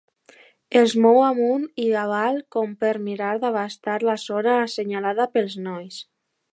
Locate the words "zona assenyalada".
4.27-5.33